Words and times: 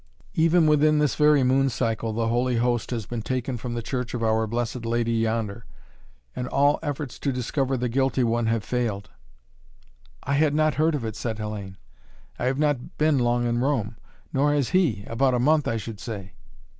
Even 0.33 0.65
within 0.65 0.97
this 0.97 1.13
very 1.13 1.43
moon 1.43 1.69
cycle 1.69 2.11
the 2.11 2.27
Holy 2.27 2.55
Host 2.55 2.89
has 2.89 3.05
been 3.05 3.21
taken 3.21 3.55
from 3.55 3.75
the 3.75 3.83
Church 3.83 4.15
of 4.15 4.23
Our 4.23 4.47
Blessed 4.47 4.83
Lady 4.83 5.11
yonder. 5.13 5.63
And 6.35 6.47
all 6.47 6.79
efforts 6.81 7.19
to 7.19 7.31
discover 7.31 7.77
the 7.77 7.87
guilty 7.87 8.23
one 8.23 8.47
have 8.47 8.63
failed." 8.63 9.11
"I 10.23 10.33
had 10.33 10.55
not 10.55 10.73
heard 10.73 10.95
of 10.95 11.05
it," 11.05 11.15
said 11.15 11.37
Hellayne. 11.37 11.75
"I 12.39 12.45
have 12.45 12.57
not 12.57 12.97
been 12.97 13.19
long 13.19 13.45
in 13.45 13.59
Rome. 13.59 13.95
Nor 14.33 14.55
has 14.55 14.69
he. 14.69 15.03
About 15.05 15.35
a 15.35 15.39
month, 15.39 15.67
I 15.67 15.77
should 15.77 15.99
say." 15.99 16.33